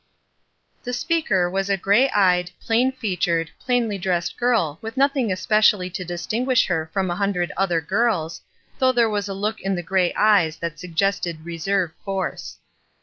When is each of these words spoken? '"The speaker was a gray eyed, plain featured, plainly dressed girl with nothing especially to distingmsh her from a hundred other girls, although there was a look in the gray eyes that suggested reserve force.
'"The 0.83 0.93
speaker 0.93 1.47
was 1.47 1.69
a 1.69 1.77
gray 1.77 2.09
eyed, 2.09 2.49
plain 2.59 2.91
featured, 2.91 3.51
plainly 3.59 3.99
dressed 3.99 4.35
girl 4.35 4.79
with 4.81 4.97
nothing 4.97 5.31
especially 5.31 5.91
to 5.91 6.03
distingmsh 6.03 6.65
her 6.69 6.89
from 6.91 7.11
a 7.11 7.15
hundred 7.15 7.51
other 7.55 7.81
girls, 7.81 8.41
although 8.81 8.93
there 8.93 9.09
was 9.11 9.29
a 9.29 9.35
look 9.35 9.61
in 9.61 9.75
the 9.75 9.83
gray 9.83 10.11
eyes 10.15 10.57
that 10.57 10.79
suggested 10.79 11.45
reserve 11.45 11.91
force. 12.03 12.57